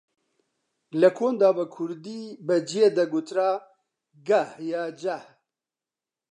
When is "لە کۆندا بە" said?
1.01-1.65